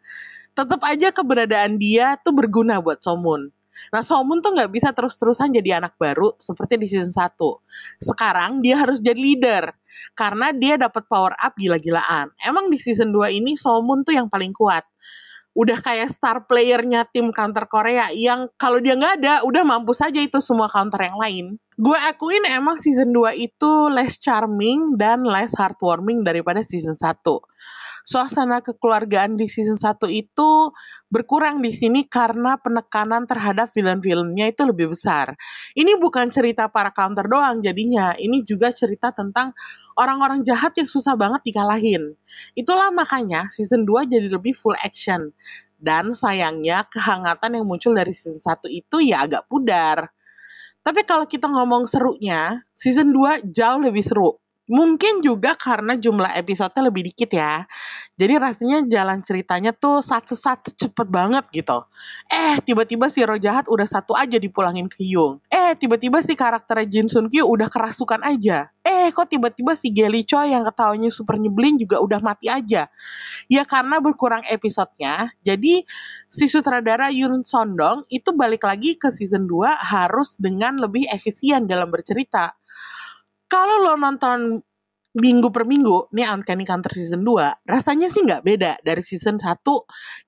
Tetap 0.51 0.83
aja 0.83 1.15
keberadaan 1.15 1.79
dia 1.79 2.19
tuh 2.19 2.35
berguna 2.35 2.83
buat 2.83 2.99
Somun. 2.99 3.55
Nah 3.91 4.03
Somun 4.03 4.43
tuh 4.43 4.55
nggak 4.55 4.71
bisa 4.71 4.89
terus-terusan 4.91 5.51
jadi 5.55 5.81
anak 5.83 5.95
baru 5.95 6.35
seperti 6.35 6.75
di 6.77 6.87
season 6.87 7.11
1. 7.11 7.35
Sekarang 7.99 8.59
dia 8.59 8.79
harus 8.79 8.99
jadi 8.99 9.17
leader 9.17 9.71
karena 10.15 10.55
dia 10.55 10.79
dapat 10.79 11.05
power 11.07 11.35
up 11.35 11.53
gila-gilaan. 11.55 12.31
Emang 12.43 12.71
di 12.71 12.77
season 12.79 13.11
2 13.11 13.31
ini 13.35 13.55
Somun 13.59 14.03
tuh 14.03 14.15
yang 14.15 14.27
paling 14.27 14.55
kuat. 14.55 14.83
Udah 15.57 15.81
kayak 15.81 16.13
star 16.13 16.45
playernya 16.45 17.09
tim 17.09 17.33
counter 17.33 17.65
Korea 17.65 18.13
yang 18.13 18.47
kalau 18.55 18.79
dia 18.79 18.95
nggak 18.95 19.19
ada, 19.19 19.33
udah 19.43 19.63
mampu 19.65 19.91
saja 19.91 20.21
itu 20.21 20.37
semua 20.39 20.69
counter 20.69 21.09
yang 21.09 21.17
lain. 21.19 21.45
Gue 21.75 21.97
akuin 21.97 22.45
emang 22.47 22.77
season 22.77 23.11
2 23.11 23.35
itu 23.39 23.71
less 23.91 24.15
charming 24.21 24.95
dan 24.95 25.25
less 25.25 25.55
heartwarming 25.57 26.23
daripada 26.23 26.63
season 26.63 26.95
1 26.95 27.23
suasana 28.07 28.63
kekeluargaan 28.63 29.35
di 29.39 29.47
season 29.49 29.79
1 29.79 30.09
itu 30.11 30.71
berkurang 31.09 31.59
di 31.59 31.73
sini 31.73 32.05
karena 32.05 32.55
penekanan 32.61 33.25
terhadap 33.25 33.67
film-filmnya 33.71 34.51
itu 34.53 34.61
lebih 34.67 34.93
besar. 34.93 35.33
Ini 35.73 35.97
bukan 35.97 36.29
cerita 36.29 36.69
para 36.69 36.93
counter 36.93 37.25
doang 37.25 37.63
jadinya, 37.65 38.13
ini 38.19 38.45
juga 38.45 38.69
cerita 38.69 39.09
tentang 39.09 39.51
orang-orang 39.99 40.45
jahat 40.47 40.71
yang 40.79 40.87
susah 40.87 41.19
banget 41.19 41.43
dikalahin. 41.43 42.15
Itulah 42.55 42.93
makanya 42.93 43.49
season 43.51 43.83
2 43.83 44.07
jadi 44.07 44.27
lebih 44.31 44.55
full 44.55 44.77
action. 44.79 45.35
Dan 45.79 46.11
sayangnya 46.11 46.83
kehangatan 46.91 47.55
yang 47.55 47.63
muncul 47.63 47.95
dari 47.95 48.11
season 48.11 48.39
1 48.39 48.67
itu 48.67 48.99
ya 48.99 49.23
agak 49.23 49.47
pudar. 49.47 50.11
Tapi 50.83 51.03
kalau 51.03 51.27
kita 51.27 51.47
ngomong 51.47 51.87
serunya, 51.87 52.63
season 52.75 53.11
2 53.11 53.47
jauh 53.47 53.79
lebih 53.79 54.03
seru. 54.03 54.39
Mungkin 54.69 55.25
juga 55.25 55.57
karena 55.57 55.97
jumlah 55.97 56.37
episodenya 56.37 56.93
lebih 56.93 57.09
dikit 57.09 57.33
ya. 57.33 57.65
Jadi 58.19 58.33
rasanya 58.37 58.85
jalan 58.85 59.17
ceritanya 59.25 59.73
tuh 59.73 60.05
satu-satu 60.05 60.77
cepet 60.77 61.07
banget 61.09 61.41
gitu. 61.49 61.89
Eh, 62.29 62.61
tiba-tiba 62.61 63.09
si 63.09 63.25
Roh 63.25 63.41
jahat 63.41 63.65
udah 63.65 63.89
satu 63.89 64.13
aja 64.13 64.37
dipulangin 64.37 64.85
ke 64.85 65.01
Yung. 65.09 65.41
Eh, 65.49 65.73
tiba-tiba 65.73 66.21
si 66.21 66.37
karakter 66.37 66.85
Jin 66.85 67.09
Sun 67.09 67.33
Kyu 67.33 67.49
udah 67.49 67.65
kerasukan 67.65 68.21
aja. 68.21 68.69
Eh, 68.85 69.09
kok 69.09 69.31
tiba-tiba 69.31 69.73
si 69.73 69.89
Gelly 69.89 70.21
Choi 70.21 70.53
yang 70.53 70.61
ketawanya 70.67 71.09
super 71.09 71.41
nyebelin 71.41 71.81
juga 71.81 71.97
udah 72.03 72.21
mati 72.21 72.51
aja. 72.51 72.91
Ya 73.49 73.63
karena 73.65 73.97
berkurang 73.97 74.45
episodenya, 74.45 75.33
jadi 75.41 75.81
si 76.29 76.45
sutradara 76.45 77.09
Yun 77.09 77.41
Sondong 77.41 78.05
itu 78.13 78.35
balik 78.37 78.67
lagi 78.67 78.99
ke 78.99 79.09
season 79.09 79.49
2 79.49 79.79
harus 79.95 80.37
dengan 80.37 80.77
lebih 80.77 81.09
efisien 81.09 81.65
dalam 81.65 81.89
bercerita 81.89 82.58
kalau 83.49 83.81
lo 83.81 83.97
nonton 83.97 84.61
minggu 85.17 85.49
per 85.49 85.65
minggu, 85.65 86.13
nih 86.13 86.29
Uncanny 86.29 86.69
Counter 86.69 86.93
season 86.93 87.25
2, 87.25 87.65
rasanya 87.65 88.13
sih 88.13 88.21
nggak 88.21 88.45
beda 88.45 88.71
dari 88.85 89.01
season 89.01 89.41
1 89.41 89.57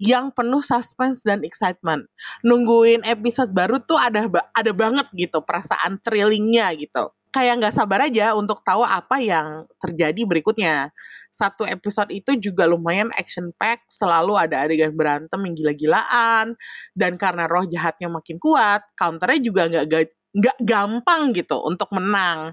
yang 0.02 0.34
penuh 0.34 0.66
suspense 0.66 1.22
dan 1.22 1.46
excitement. 1.46 2.10
Nungguin 2.42 3.06
episode 3.06 3.54
baru 3.54 3.78
tuh 3.86 4.02
ada 4.02 4.26
ada 4.58 4.72
banget 4.74 5.06
gitu 5.14 5.46
perasaan 5.46 6.02
thrillingnya 6.02 6.74
gitu. 6.82 7.14
Kayak 7.32 7.64
nggak 7.64 7.76
sabar 7.78 8.10
aja 8.12 8.36
untuk 8.36 8.60
tahu 8.66 8.84
apa 8.84 9.22
yang 9.24 9.64
terjadi 9.80 10.28
berikutnya. 10.28 10.92
Satu 11.32 11.64
episode 11.64 12.12
itu 12.12 12.36
juga 12.36 12.68
lumayan 12.68 13.08
action 13.16 13.56
pack, 13.56 13.88
selalu 13.88 14.36
ada 14.36 14.68
adegan 14.68 14.92
berantem 14.92 15.40
yang 15.48 15.56
gila-gilaan, 15.56 16.60
dan 16.92 17.16
karena 17.16 17.48
roh 17.48 17.64
jahatnya 17.70 18.12
makin 18.12 18.36
kuat, 18.36 18.84
counternya 19.00 19.40
juga 19.40 19.62
nggak 19.72 19.86
nggak 20.32 20.58
gampang 20.64 21.32
gitu 21.32 21.56
untuk 21.64 21.88
menang 21.96 22.52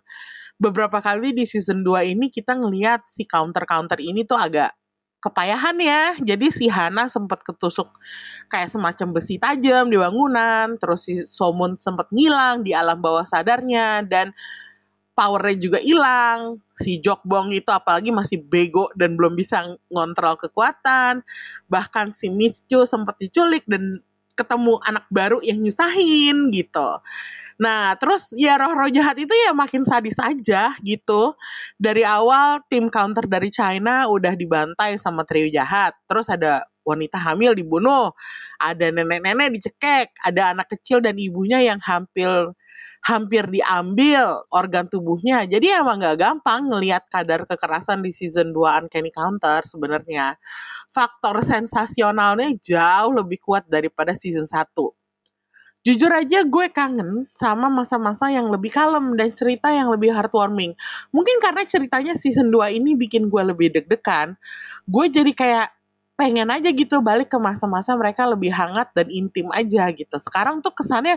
beberapa 0.59 0.99
kali 0.99 1.33
di 1.33 1.47
season 1.47 1.87
2 1.87 2.15
ini 2.19 2.29
kita 2.29 2.59
ngelihat 2.59 3.07
si 3.07 3.25
counter-counter 3.25 4.03
ini 4.03 4.27
tuh 4.27 4.37
agak 4.38 4.75
kepayahan 5.19 5.79
ya. 5.79 6.03
Jadi 6.23 6.47
si 6.50 6.67
Hana 6.71 7.11
sempat 7.11 7.43
ketusuk 7.43 7.91
kayak 8.50 8.71
semacam 8.71 9.19
besi 9.19 9.38
tajam 9.38 9.91
di 9.91 9.99
bangunan, 9.99 10.79
terus 10.79 11.07
si 11.07 11.23
Somun 11.27 11.79
sempat 11.79 12.11
ngilang 12.15 12.62
di 12.62 12.75
alam 12.75 12.99
bawah 12.99 13.27
sadarnya 13.27 14.03
dan 14.07 14.35
powernya 15.19 15.59
juga 15.59 15.79
hilang. 15.83 16.62
Si 16.79 17.03
Jokbong 17.03 17.50
itu 17.50 17.71
apalagi 17.75 18.15
masih 18.15 18.38
bego 18.38 18.87
dan 18.95 19.19
belum 19.19 19.35
bisa 19.35 19.67
ngontrol 19.91 20.38
kekuatan. 20.38 21.27
Bahkan 21.67 22.15
si 22.15 22.31
Mischu 22.31 22.87
sempat 22.87 23.19
diculik 23.19 23.67
dan 23.67 23.99
ketemu 24.38 24.79
anak 24.87 25.11
baru 25.11 25.43
yang 25.43 25.59
nyusahin 25.59 26.55
gitu. 26.55 27.03
Nah, 27.59 27.99
terus 27.99 28.31
ya 28.38 28.55
roh-roh 28.55 28.87
jahat 28.87 29.19
itu 29.19 29.35
ya 29.35 29.50
makin 29.50 29.83
sadis 29.83 30.15
aja 30.23 30.79
gitu. 30.87 31.35
Dari 31.75 32.07
awal 32.07 32.62
tim 32.71 32.87
counter 32.87 33.27
dari 33.27 33.50
China 33.50 34.07
udah 34.07 34.38
dibantai 34.38 34.95
sama 34.95 35.27
trio 35.27 35.50
jahat. 35.50 35.95
Terus 36.07 36.31
ada 36.31 36.62
wanita 36.87 37.19
hamil 37.19 37.59
dibunuh, 37.59 38.15
ada 38.62 38.88
nenek-nenek 38.95 39.59
dicekek, 39.59 40.15
ada 40.23 40.55
anak 40.55 40.71
kecil 40.71 41.03
dan 41.03 41.19
ibunya 41.19 41.59
yang 41.61 41.83
hampir 41.83 42.31
hampir 43.03 43.47
diambil 43.50 44.43
organ 44.50 44.87
tubuhnya. 44.91 45.47
Jadi 45.47 45.71
emang 45.71 46.03
gak 46.03 46.19
gampang 46.19 46.67
ngelihat 46.67 47.07
kadar 47.11 47.47
kekerasan 47.47 48.03
di 48.03 48.11
season 48.15 48.50
2 48.55 48.87
Uncanny 48.87 49.11
Counter 49.15 49.62
sebenarnya. 49.67 50.35
Faktor 50.91 51.43
sensasionalnya 51.47 52.55
jauh 52.59 53.12
lebih 53.15 53.38
kuat 53.43 53.67
daripada 53.71 54.15
season 54.15 54.47
1 54.50 54.98
jujur 55.87 56.11
aja 56.11 56.45
gue 56.45 56.67
kangen 56.71 57.27
sama 57.35 57.71
masa-masa 57.71 58.31
yang 58.31 58.51
lebih 58.51 58.71
kalem 58.75 59.15
dan 59.15 59.31
cerita 59.35 59.71
yang 59.71 59.89
lebih 59.91 60.15
heartwarming. 60.15 60.75
Mungkin 61.15 61.39
karena 61.43 61.63
ceritanya 61.67 62.15
season 62.19 62.51
2 62.51 62.79
ini 62.79 62.95
bikin 62.99 63.31
gue 63.31 63.43
lebih 63.43 63.75
deg-degan, 63.75 64.35
gue 64.89 65.05
jadi 65.11 65.33
kayak 65.35 65.69
pengen 66.19 66.51
aja 66.51 66.75
gitu 66.75 66.99
balik 66.99 67.31
ke 67.31 67.39
masa-masa 67.39 67.95
mereka 67.95 68.27
lebih 68.27 68.51
hangat 68.51 68.91
dan 68.91 69.07
intim 69.07 69.47
aja 69.55 69.87
gitu. 69.95 70.19
Sekarang 70.19 70.59
tuh 70.59 70.75
kesannya 70.75 71.15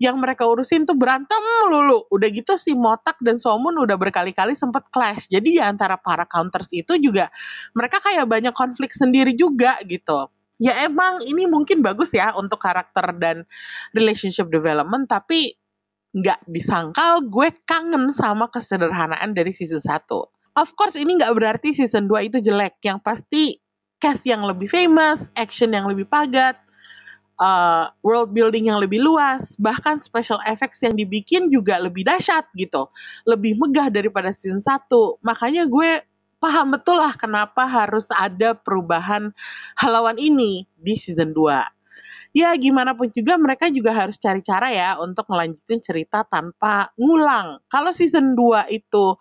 yang 0.00 0.16
mereka 0.16 0.48
urusin 0.48 0.88
tuh 0.88 0.96
berantem 0.96 1.36
melulu. 1.68 2.08
Udah 2.08 2.28
gitu 2.32 2.56
si 2.56 2.72
Motak 2.72 3.20
dan 3.20 3.36
Somun 3.36 3.76
udah 3.76 4.00
berkali-kali 4.00 4.56
sempet 4.56 4.88
clash. 4.88 5.28
Jadi 5.28 5.60
di 5.60 5.62
antara 5.62 6.00
para 6.00 6.24
counters 6.24 6.72
itu 6.72 6.96
juga 6.96 7.28
mereka 7.76 8.00
kayak 8.00 8.24
banyak 8.24 8.54
konflik 8.56 8.96
sendiri 8.96 9.36
juga 9.36 9.76
gitu 9.84 10.32
ya 10.60 10.84
emang 10.84 11.24
ini 11.24 11.48
mungkin 11.48 11.80
bagus 11.80 12.12
ya 12.12 12.36
untuk 12.36 12.60
karakter 12.60 13.16
dan 13.16 13.48
relationship 13.96 14.52
development 14.52 15.08
tapi 15.08 15.56
nggak 16.10 16.42
disangkal 16.46 17.22
gue 17.22 17.54
kangen 17.64 18.10
sama 18.10 18.50
kesederhanaan 18.50 19.32
dari 19.32 19.54
season 19.54 19.80
1. 19.80 20.04
Of 20.58 20.74
course 20.74 20.98
ini 20.98 21.16
nggak 21.16 21.32
berarti 21.32 21.70
season 21.70 22.10
2 22.10 22.28
itu 22.28 22.38
jelek. 22.42 22.82
Yang 22.82 22.98
pasti 23.00 23.42
cast 24.02 24.26
yang 24.26 24.42
lebih 24.42 24.66
famous, 24.66 25.30
action 25.38 25.70
yang 25.70 25.86
lebih 25.86 26.10
padat, 26.10 26.58
uh, 27.38 27.86
world 28.02 28.34
building 28.34 28.66
yang 28.66 28.82
lebih 28.82 28.98
luas, 28.98 29.54
bahkan 29.62 30.02
special 30.02 30.42
effects 30.50 30.82
yang 30.82 30.98
dibikin 30.98 31.46
juga 31.46 31.78
lebih 31.78 32.02
dahsyat 32.02 32.50
gitu. 32.58 32.90
Lebih 33.24 33.56
megah 33.62 33.88
daripada 33.88 34.34
season 34.34 34.58
1. 34.58 35.22
Makanya 35.22 35.70
gue 35.70 36.02
paham 36.40 36.72
betul 36.74 36.96
lah 36.98 37.12
kenapa 37.14 37.68
harus 37.68 38.08
ada 38.16 38.56
perubahan 38.56 39.30
halawan 39.76 40.16
ini 40.16 40.64
di 40.74 40.96
season 40.96 41.36
2. 41.36 41.78
Ya 42.30 42.54
gimana 42.54 42.94
pun 42.94 43.10
juga 43.10 43.34
mereka 43.36 43.68
juga 43.68 43.90
harus 43.92 44.16
cari 44.16 44.40
cara 44.40 44.70
ya 44.70 44.96
untuk 45.02 45.26
melanjutin 45.28 45.82
cerita 45.82 46.24
tanpa 46.24 46.88
ngulang. 46.96 47.60
Kalau 47.68 47.92
season 47.92 48.32
2 48.32 48.70
itu 48.72 49.18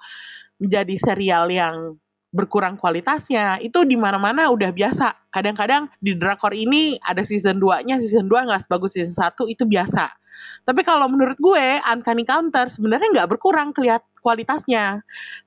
menjadi 0.62 0.96
serial 0.96 1.50
yang 1.52 1.98
berkurang 2.30 2.78
kualitasnya 2.78 3.58
itu 3.60 3.82
di 3.84 3.98
mana-mana 3.98 4.54
udah 4.54 4.70
biasa. 4.70 5.34
Kadang-kadang 5.34 5.90
di 5.98 6.14
drakor 6.14 6.54
ini 6.54 7.02
ada 7.02 7.26
season 7.26 7.58
2-nya, 7.58 7.98
season 7.98 8.30
2 8.30 8.48
nggak 8.48 8.70
sebagus 8.70 8.94
season 8.94 9.18
1 9.18 9.50
itu 9.50 9.66
biasa. 9.66 10.14
Tapi 10.64 10.82
kalau 10.88 11.10
menurut 11.12 11.36
gue, 11.42 11.82
Uncanny 11.84 12.24
Counter 12.24 12.70
sebenarnya 12.70 13.10
nggak 13.12 13.30
berkurang 13.36 13.76
kelihat 13.76 14.06
kualitasnya. 14.22 15.02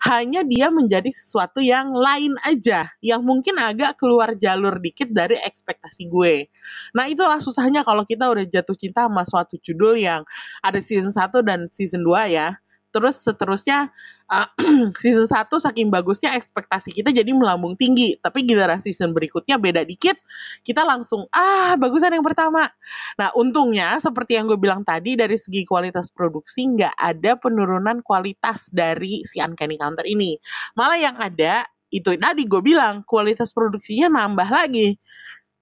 Hanya 0.04 0.42
dia 0.42 0.68
menjadi 0.72 1.08
sesuatu 1.08 1.60
yang 1.62 1.92
lain 1.92 2.34
aja, 2.44 2.88
yang 3.04 3.22
mungkin 3.22 3.56
agak 3.60 4.00
keluar 4.00 4.34
jalur 4.36 4.76
dikit 4.82 5.12
dari 5.12 5.38
ekspektasi 5.40 6.08
gue. 6.08 6.48
Nah 6.96 7.06
itulah 7.08 7.38
susahnya 7.38 7.84
kalau 7.84 8.02
kita 8.08 8.28
udah 8.32 8.44
jatuh 8.48 8.76
cinta 8.76 9.06
sama 9.06 9.22
suatu 9.28 9.56
judul 9.60 10.00
yang 10.00 10.24
ada 10.64 10.78
season 10.80 11.12
1 11.12 11.42
dan 11.44 11.68
season 11.70 12.02
2 12.04 12.32
ya 12.32 12.56
terus 12.92 13.24
seterusnya 13.24 13.88
uh, 14.28 14.48
season 15.00 15.24
1 15.24 15.48
saking 15.48 15.88
bagusnya 15.88 16.36
ekspektasi 16.36 16.92
kita 16.92 17.08
jadi 17.10 17.32
melambung 17.32 17.74
tinggi. 17.74 18.20
Tapi 18.20 18.44
giliran 18.44 18.78
season 18.78 19.16
berikutnya 19.16 19.56
beda 19.56 19.82
dikit 19.82 20.20
kita 20.62 20.84
langsung 20.84 21.24
ah 21.32 21.74
bagusan 21.80 22.12
yang 22.12 22.22
pertama. 22.22 22.68
Nah 23.16 23.32
untungnya 23.34 23.96
seperti 23.96 24.36
yang 24.36 24.46
gue 24.46 24.60
bilang 24.60 24.84
tadi 24.84 25.16
dari 25.16 25.34
segi 25.40 25.64
kualitas 25.64 26.12
produksi 26.12 26.68
nggak 26.68 26.94
ada 26.94 27.40
penurunan 27.40 28.04
kualitas 28.04 28.68
dari 28.70 29.24
si 29.24 29.40
Uncanny 29.40 29.80
Counter 29.80 30.04
ini. 30.04 30.36
Malah 30.76 30.98
yang 31.00 31.16
ada 31.16 31.64
itu 31.88 32.12
tadi 32.20 32.44
gue 32.44 32.60
bilang 32.60 33.00
kualitas 33.08 33.50
produksinya 33.50 34.12
nambah 34.12 34.48
lagi. 34.52 35.00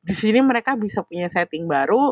Di 0.00 0.14
sini 0.16 0.42
mereka 0.42 0.75
bisa 0.75 1.06
punya 1.06 1.30
setting 1.30 1.70
baru 1.70 2.10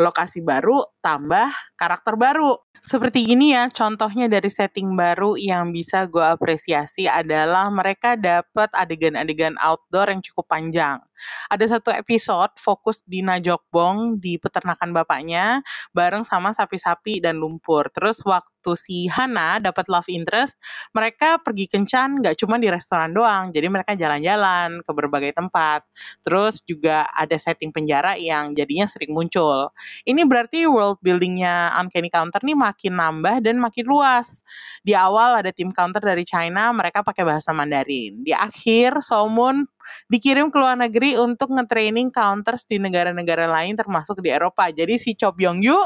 lokasi 0.00 0.40
baru, 0.40 0.80
tambah 1.02 1.50
karakter 1.76 2.14
baru. 2.16 2.56
Seperti 2.82 3.22
gini 3.22 3.54
ya, 3.54 3.70
contohnya 3.70 4.26
dari 4.26 4.50
setting 4.50 4.98
baru 4.98 5.38
yang 5.38 5.70
bisa 5.70 6.10
gue 6.10 6.22
apresiasi 6.22 7.06
adalah 7.06 7.70
mereka 7.70 8.18
dapat 8.18 8.74
adegan-adegan 8.74 9.54
outdoor 9.62 10.10
yang 10.10 10.18
cukup 10.18 10.50
panjang. 10.50 10.98
Ada 11.46 11.78
satu 11.78 11.94
episode 11.94 12.58
fokus 12.58 13.06
di 13.06 13.22
Najokbong 13.22 14.18
di 14.18 14.34
peternakan 14.34 14.90
bapaknya 14.90 15.62
bareng 15.94 16.26
sama 16.26 16.50
sapi-sapi 16.50 17.22
dan 17.22 17.38
lumpur. 17.38 17.86
Terus 17.94 18.18
waktu 18.26 18.74
si 18.74 19.06
Hana 19.06 19.62
dapat 19.62 19.86
love 19.86 20.10
interest, 20.10 20.58
mereka 20.90 21.38
pergi 21.38 21.70
kencan 21.70 22.18
gak 22.18 22.34
cuma 22.42 22.58
di 22.58 22.66
restoran 22.66 23.14
doang, 23.14 23.54
jadi 23.54 23.70
mereka 23.70 23.94
jalan-jalan 23.94 24.82
ke 24.82 24.90
berbagai 24.90 25.32
tempat. 25.38 25.86
Terus 26.26 26.58
juga 26.66 27.06
ada 27.14 27.38
setting 27.38 27.70
penjara 27.70 28.18
yang 28.18 28.58
jadinya 28.58 28.90
sering 28.90 29.14
muncul. 29.14 29.70
Ini 30.02 30.26
berarti 30.26 30.66
world 30.66 30.91
buildingnya 31.00 31.72
Uncanny 31.78 32.12
Counter 32.12 32.42
nih 32.44 32.58
makin 32.58 32.92
nambah 32.98 33.40
dan 33.40 33.56
makin 33.62 33.86
luas. 33.88 34.44
Di 34.84 34.92
awal 34.92 35.40
ada 35.40 35.54
tim 35.54 35.72
counter 35.72 36.02
dari 36.02 36.26
China, 36.26 36.74
mereka 36.74 37.00
pakai 37.00 37.22
bahasa 37.22 37.54
Mandarin. 37.54 38.20
Di 38.20 38.34
akhir, 38.34 39.00
Somun 39.00 39.64
dikirim 40.10 40.50
ke 40.52 40.58
luar 40.58 40.76
negeri 40.76 41.16
untuk 41.16 41.52
nge-training 41.54 42.12
counters 42.12 42.66
di 42.68 42.76
negara-negara 42.76 43.48
lain 43.48 43.78
termasuk 43.78 44.20
di 44.20 44.28
Eropa. 44.28 44.68
Jadi 44.68 44.98
si 44.98 45.14
Cho 45.16 45.32
Byung 45.32 45.62
Yu 45.62 45.78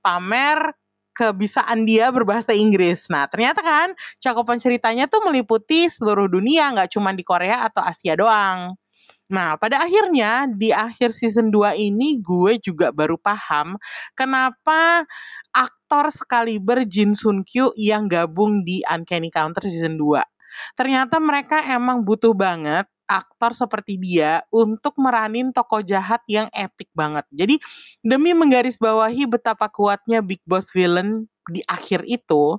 pamer 0.00 0.72
kebisaan 1.14 1.86
dia 1.86 2.10
berbahasa 2.10 2.50
Inggris. 2.52 3.06
Nah, 3.08 3.30
ternyata 3.30 3.62
kan 3.62 3.94
cakupan 4.18 4.58
ceritanya 4.58 5.06
tuh 5.06 5.22
meliputi 5.22 5.86
seluruh 5.86 6.26
dunia, 6.26 6.74
nggak 6.74 6.90
cuma 6.98 7.14
di 7.14 7.22
Korea 7.22 7.62
atau 7.70 7.86
Asia 7.86 8.18
doang. 8.18 8.74
Nah, 9.32 9.56
pada 9.56 9.80
akhirnya 9.80 10.44
di 10.50 10.68
akhir 10.68 11.16
season 11.16 11.48
2 11.48 11.80
ini 11.80 12.20
gue 12.20 12.60
juga 12.60 12.92
baru 12.92 13.16
paham 13.16 13.80
kenapa 14.12 15.08
aktor 15.54 16.12
sekaliber 16.12 16.84
Jin 16.84 17.16
Sun 17.16 17.46
Kyu 17.46 17.72
yang 17.78 18.04
gabung 18.10 18.66
di 18.66 18.84
Uncanny 18.84 19.32
Counter 19.32 19.64
season 19.64 19.96
2. 19.96 20.20
Ternyata 20.76 21.18
mereka 21.18 21.62
emang 21.66 22.04
butuh 22.04 22.36
banget 22.36 22.86
aktor 23.04 23.52
seperti 23.52 24.00
dia 24.00 24.40
untuk 24.48 24.96
meranin 24.96 25.52
tokoh 25.52 25.84
jahat 25.84 26.24
yang 26.24 26.48
epic 26.56 26.88
banget. 26.96 27.24
Jadi 27.28 27.60
demi 28.00 28.32
menggarisbawahi 28.32 29.28
betapa 29.28 29.68
kuatnya 29.68 30.24
Big 30.24 30.40
Boss 30.48 30.72
villain 30.72 31.28
di 31.50 31.60
akhir 31.68 32.08
itu, 32.08 32.56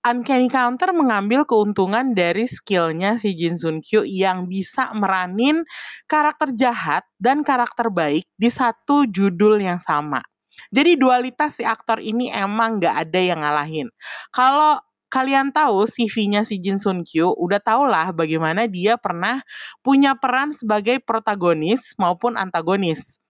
Uncanny 0.00 0.48
Counter 0.48 0.96
mengambil 0.96 1.44
keuntungan 1.44 2.16
dari 2.16 2.48
skillnya 2.48 3.20
si 3.20 3.36
Jin 3.36 3.60
Sun 3.60 3.84
Kyu 3.84 4.08
yang 4.08 4.48
bisa 4.48 4.90
meranin 4.96 5.68
karakter 6.08 6.56
jahat 6.56 7.04
dan 7.20 7.44
karakter 7.44 7.92
baik 7.92 8.24
di 8.40 8.48
satu 8.48 9.04
judul 9.04 9.60
yang 9.60 9.76
sama. 9.76 10.24
Jadi 10.72 10.96
dualitas 10.96 11.60
si 11.60 11.64
aktor 11.64 12.00
ini 12.00 12.32
emang 12.32 12.80
gak 12.80 13.08
ada 13.08 13.20
yang 13.20 13.40
ngalahin. 13.44 13.88
Kalau 14.32 14.80
kalian 15.12 15.52
tahu 15.52 15.84
CV-nya 15.84 16.48
si 16.48 16.56
Jin 16.56 16.80
Sun 16.80 17.04
Kyu, 17.04 17.36
udah 17.36 17.60
tau 17.60 17.84
lah 17.84 18.16
bagaimana 18.16 18.64
dia 18.64 18.96
pernah 18.96 19.44
punya 19.84 20.16
peran 20.16 20.56
sebagai 20.56 21.04
protagonis 21.04 21.92
maupun 22.00 22.40
antagonis. 22.40 23.20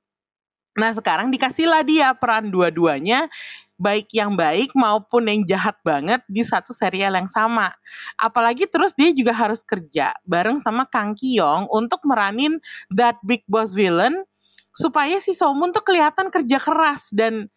Nah 0.79 0.95
sekarang 0.97 1.29
dikasihlah 1.29 1.85
dia 1.85 2.17
peran 2.17 2.49
dua-duanya 2.49 3.29
baik 3.83 4.15
yang 4.15 4.39
baik 4.39 4.71
maupun 4.79 5.27
yang 5.27 5.43
jahat 5.43 5.75
banget 5.83 6.23
di 6.31 6.47
satu 6.47 6.71
serial 6.71 7.19
yang 7.19 7.27
sama. 7.27 7.75
Apalagi 8.15 8.71
terus 8.71 8.95
dia 8.95 9.11
juga 9.11 9.35
harus 9.35 9.67
kerja 9.67 10.15
bareng 10.23 10.63
sama 10.63 10.87
Kang 10.87 11.19
Kyong 11.19 11.67
untuk 11.67 11.99
meranin 12.07 12.63
that 12.95 13.19
big 13.27 13.43
boss 13.51 13.75
villain 13.75 14.23
supaya 14.73 15.19
si 15.19 15.35
Somun 15.35 15.75
tuh 15.75 15.83
kelihatan 15.83 16.31
kerja 16.31 16.63
keras 16.63 17.11
dan 17.11 17.51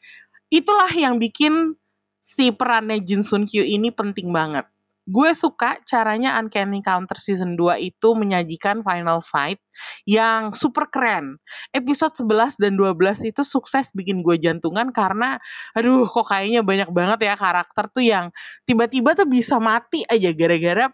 itulah 0.50 0.90
yang 0.90 1.22
bikin 1.22 1.78
si 2.20 2.50
perannya 2.50 2.98
Jin 3.06 3.22
Sun 3.22 3.46
Kyu 3.46 3.62
ini 3.62 3.94
penting 3.94 4.34
banget. 4.34 4.66
Gue 5.06 5.38
suka 5.38 5.78
caranya 5.86 6.34
Uncanny 6.42 6.82
Counter 6.82 7.22
Season 7.22 7.54
2 7.54 7.78
itu 7.78 8.10
menyajikan 8.18 8.82
final 8.82 9.22
fight 9.22 9.62
yang 10.10 10.50
super 10.50 10.90
keren. 10.90 11.38
Episode 11.70 12.26
11 12.26 12.58
dan 12.58 12.74
12 12.74 13.30
itu 13.30 13.42
sukses 13.46 13.94
bikin 13.94 14.26
gue 14.26 14.42
jantungan 14.42 14.90
karena 14.90 15.38
aduh 15.78 16.10
kok 16.10 16.34
kayaknya 16.34 16.66
banyak 16.66 16.90
banget 16.90 17.20
ya 17.30 17.34
karakter 17.38 17.86
tuh 17.94 18.02
yang 18.02 18.34
tiba-tiba 18.66 19.14
tuh 19.14 19.30
bisa 19.30 19.62
mati 19.62 20.02
aja 20.10 20.34
gara-gara 20.34 20.90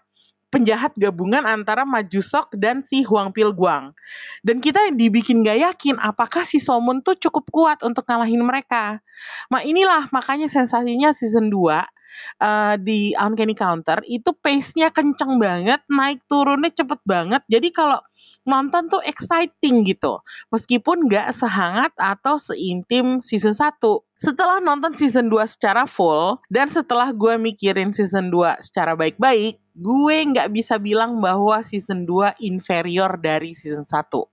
penjahat 0.52 0.92
gabungan 1.00 1.48
antara 1.48 1.88
Majusok 1.88 2.60
dan 2.60 2.84
si 2.84 3.08
Huang 3.08 3.32
Pil 3.32 3.56
Guang. 3.56 3.96
Dan 4.44 4.60
kita 4.60 4.92
dibikin 4.92 5.48
gak 5.48 5.58
yakin 5.72 5.96
apakah 5.98 6.44
si 6.44 6.60
Somun 6.60 7.00
tuh 7.00 7.16
cukup 7.16 7.48
kuat 7.48 7.80
untuk 7.88 8.04
ngalahin 8.04 8.44
mereka. 8.44 9.00
Nah 9.48 9.64
inilah 9.64 10.12
makanya 10.12 10.52
sensasinya 10.52 11.16
season 11.16 11.48
2 11.48 12.01
uh, 12.42 12.76
di 12.80 13.14
Uncanny 13.18 13.54
Counter 13.54 14.02
itu 14.08 14.32
pace-nya 14.38 14.90
kenceng 14.90 15.38
banget, 15.38 15.82
naik 15.92 16.24
turunnya 16.26 16.72
cepet 16.72 17.00
banget. 17.04 17.42
Jadi 17.48 17.70
kalau 17.74 18.00
nonton 18.48 18.90
tuh 18.90 19.02
exciting 19.06 19.86
gitu. 19.86 20.22
Meskipun 20.50 21.06
gak 21.10 21.34
sehangat 21.34 21.94
atau 21.98 22.38
seintim 22.42 23.22
season 23.22 23.54
1. 23.54 23.78
Setelah 24.22 24.62
nonton 24.62 24.94
season 24.94 25.34
2 25.34 25.50
secara 25.50 25.90
full, 25.90 26.38
dan 26.54 26.70
setelah 26.70 27.10
gue 27.10 27.42
mikirin 27.42 27.90
season 27.90 28.30
2 28.30 28.62
secara 28.62 28.94
baik-baik, 28.94 29.58
gue 29.74 30.18
nggak 30.30 30.52
bisa 30.54 30.78
bilang 30.78 31.18
bahwa 31.24 31.58
season 31.66 32.06
2 32.06 32.38
inferior 32.44 33.18
dari 33.18 33.56
season 33.56 33.82
1 33.88 34.31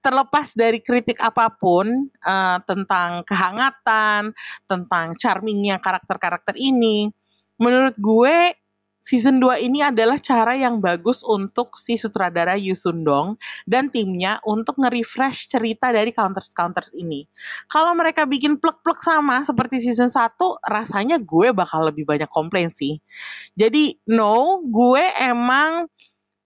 terlepas 0.00 0.52
dari 0.56 0.80
kritik 0.80 1.20
apa 1.20 1.52
pun 1.52 2.10
uh, 2.24 2.58
tentang 2.64 3.22
kehangatan, 3.26 4.32
tentang 4.68 5.16
charmingnya 5.16 5.80
karakter-karakter 5.80 6.56
ini, 6.56 7.10
menurut 7.58 7.96
gue 7.98 8.56
season 9.04 9.36
2 9.36 9.60
ini 9.68 9.84
adalah 9.84 10.16
cara 10.16 10.56
yang 10.56 10.80
bagus 10.80 11.20
untuk 11.20 11.76
si 11.76 12.00
sutradara 12.00 12.56
Yu 12.56 12.72
Sundong 12.72 13.36
dan 13.68 13.92
timnya 13.92 14.40
untuk 14.48 14.80
nge-refresh 14.80 15.52
cerita 15.52 15.92
dari 15.92 16.08
counters-counters 16.08 16.96
ini. 16.96 17.28
Kalau 17.68 17.92
mereka 17.92 18.24
bikin 18.24 18.56
plek-plek 18.56 18.96
sama 19.04 19.44
seperti 19.44 19.84
season 19.84 20.08
1, 20.08 20.40
rasanya 20.64 21.20
gue 21.20 21.52
bakal 21.52 21.84
lebih 21.92 22.08
banyak 22.08 22.32
komplain 22.32 22.72
sih. 22.72 22.96
Jadi 23.52 24.00
no, 24.08 24.64
gue 24.64 25.04
emang 25.20 25.84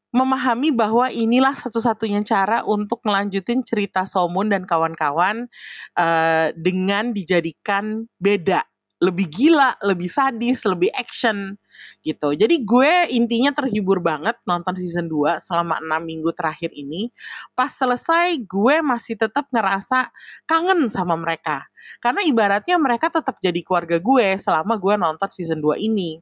memahami 0.08 0.72
bahwa 0.72 1.12
inilah 1.12 1.52
satu-satunya 1.52 2.24
cara 2.24 2.64
untuk 2.64 3.04
melanjutin 3.04 3.60
cerita 3.60 4.08
Somun 4.08 4.48
dan 4.48 4.64
kawan-kawan 4.64 5.48
uh, 5.96 6.48
dengan 6.56 7.12
dijadikan 7.12 8.08
beda 8.16 8.64
lebih 8.98 9.30
gila, 9.30 9.78
lebih 9.86 10.10
sadis, 10.10 10.66
lebih 10.66 10.90
action 10.90 11.54
gitu. 12.02 12.34
Jadi 12.34 12.66
gue 12.66 13.06
intinya 13.14 13.54
terhibur 13.54 14.02
banget 14.02 14.34
nonton 14.42 14.74
season 14.74 15.06
2 15.06 15.38
selama 15.38 15.78
6 15.78 16.02
minggu 16.02 16.30
terakhir 16.34 16.74
ini. 16.74 17.14
Pas 17.54 17.70
selesai 17.70 18.34
gue 18.42 18.82
masih 18.82 19.14
tetap 19.14 19.46
ngerasa 19.54 20.10
kangen 20.50 20.90
sama 20.90 21.14
mereka. 21.14 21.70
Karena 22.02 22.26
ibaratnya 22.26 22.74
mereka 22.76 23.08
tetap 23.08 23.38
jadi 23.38 23.62
keluarga 23.62 24.02
gue 24.02 24.34
selama 24.42 24.74
gue 24.76 24.94
nonton 24.98 25.30
season 25.30 25.62
2 25.62 25.78
ini. 25.78 26.18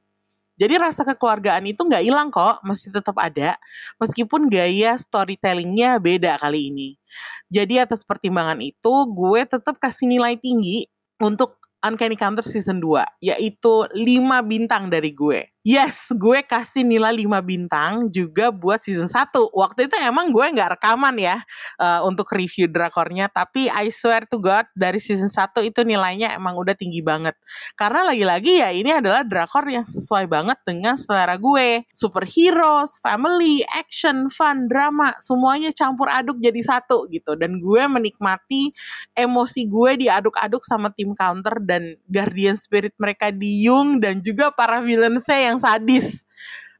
Jadi 0.57 0.75
rasa 0.81 1.05
kekeluargaan 1.05 1.64
itu 1.69 1.85
nggak 1.85 2.05
hilang 2.05 2.29
kok, 2.33 2.64
masih 2.64 2.88
tetap 2.88 3.16
ada. 3.21 3.61
Meskipun 4.01 4.49
gaya 4.49 4.97
storytellingnya 4.97 6.01
beda 6.01 6.40
kali 6.40 6.73
ini. 6.73 6.88
Jadi 7.53 7.79
atas 7.81 8.03
pertimbangan 8.03 8.59
itu, 8.64 8.92
gue 9.12 9.40
tetap 9.45 9.77
kasih 9.79 10.09
nilai 10.09 10.40
tinggi 10.40 10.88
untuk 11.21 11.61
Uncanny 11.85 12.16
Counter 12.19 12.42
Season 12.42 12.81
2, 12.81 13.23
yaitu 13.23 13.87
5 13.92 14.42
bintang 14.42 14.88
dari 14.88 15.12
gue. 15.12 15.56
Yes, 15.66 16.14
gue 16.14 16.46
kasih 16.46 16.87
nilai 16.87 17.11
5 17.26 17.42
bintang 17.42 18.07
juga 18.14 18.55
buat 18.55 18.79
season 18.87 19.11
1. 19.11 19.50
Waktu 19.50 19.90
itu 19.90 19.98
emang 19.98 20.31
gue 20.31 20.46
nggak 20.55 20.79
rekaman 20.79 21.18
ya 21.18 21.42
uh, 21.83 22.07
untuk 22.07 22.31
review 22.38 22.70
drakornya, 22.70 23.26
tapi 23.26 23.66
I 23.66 23.90
swear 23.90 24.31
to 24.31 24.38
God 24.38 24.70
dari 24.79 25.02
season 25.02 25.26
1 25.26 25.66
itu 25.66 25.83
nilainya 25.83 26.38
emang 26.38 26.55
udah 26.55 26.79
tinggi 26.79 27.02
banget. 27.02 27.35
Karena 27.74 28.07
lagi-lagi 28.07 28.62
ya 28.62 28.70
ini 28.70 28.94
adalah 28.94 29.26
drakor 29.26 29.66
yang 29.66 29.83
sesuai 29.83 30.31
banget 30.31 30.55
dengan 30.62 30.94
selera 30.94 31.35
gue. 31.35 31.83
Superheroes, 31.90 33.02
family, 33.02 33.66
action, 33.74 34.31
fun, 34.31 34.70
drama, 34.70 35.18
semuanya 35.18 35.74
campur 35.74 36.07
aduk 36.07 36.38
jadi 36.38 36.62
satu 36.62 37.11
gitu. 37.11 37.35
Dan 37.35 37.59
gue 37.59 37.83
menikmati 37.90 38.70
emosi 39.18 39.66
gue 39.66 39.98
diaduk-aduk 40.07 40.62
sama 40.62 40.94
tim 40.94 41.11
counter 41.18 41.59
dan 41.59 41.98
guardian 42.07 42.55
spirit 42.55 42.94
mereka 43.02 43.35
di 43.35 43.66
Yung 43.66 43.98
dan 43.98 44.22
juga 44.22 44.55
para 44.55 44.79
villains-nya 44.79 45.50
yang 45.50 45.56
yang 45.57 45.62
sadis. 45.64 46.29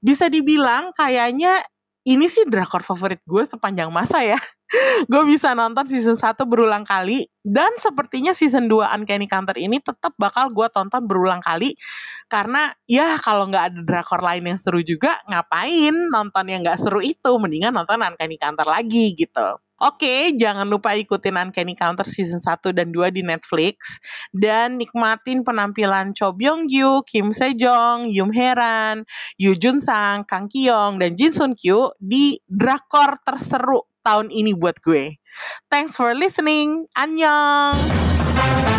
Bisa 0.05 0.29
dibilang 0.29 0.93
kayaknya 0.93 1.65
ini 2.07 2.31
sih 2.31 2.47
drakor 2.47 2.87
favorit 2.87 3.19
gue 3.25 3.43
sepanjang 3.43 3.91
masa 3.91 4.23
ya. 4.23 4.39
gue 5.11 5.23
bisa 5.27 5.55
nonton 5.55 5.87
season 5.87 6.19
1 6.19 6.43
berulang 6.47 6.83
kali 6.83 7.31
dan 7.47 7.71
sepertinya 7.79 8.35
season 8.35 8.67
2 8.67 8.99
Uncanny 8.99 9.31
Counter 9.31 9.55
ini 9.55 9.79
tetap 9.79 10.15
bakal 10.19 10.51
gue 10.51 10.67
tonton 10.75 11.07
berulang 11.07 11.39
kali 11.39 11.79
karena 12.27 12.75
ya 12.91 13.15
kalau 13.23 13.47
nggak 13.47 13.65
ada 13.71 13.81
drakor 13.87 14.19
lain 14.23 14.43
yang 14.43 14.59
seru 14.59 14.83
juga 14.83 15.23
ngapain 15.31 15.95
nonton 16.11 16.45
yang 16.51 16.67
nggak 16.67 16.83
seru 16.83 16.99
itu 16.99 17.31
mendingan 17.39 17.75
nonton 17.75 18.03
Uncanny 18.03 18.37
Counter 18.39 18.67
lagi 18.67 19.15
gitu. 19.15 19.63
Oke, 19.77 20.33
jangan 20.41 20.65
lupa 20.65 20.97
ikutin 20.97 21.37
Uncanny 21.37 21.77
Counter 21.77 22.09
season 22.09 22.41
1 22.41 22.73
dan 22.73 22.89
2 22.89 23.13
di 23.13 23.21
Netflix 23.21 24.01
dan 24.33 24.81
nikmatin 24.81 25.45
penampilan 25.45 26.17
Cho 26.17 26.33
Byung 26.33 26.65
Gyu, 26.65 27.05
Kim 27.05 27.29
Sejong, 27.29 28.09
Yum 28.09 28.33
Heran, 28.33 29.05
Yu 29.37 29.53
Jun 29.53 29.77
Sang, 29.85 30.25
Kang 30.25 30.49
Kyong 30.49 30.97
dan 30.97 31.13
Jin 31.13 31.29
Sun 31.29 31.53
Kyu 31.53 31.93
di 32.01 32.41
drakor 32.49 33.21
terseru 33.21 33.85
tahun 34.01 34.33
ini 34.33 34.57
buat 34.57 34.81
gue. 34.81 35.21
Thanks 35.69 35.93
for 35.93 36.17
listening. 36.17 36.89
Annyeong. 36.97 38.76